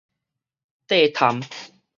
[0.87, 1.45] 硩痰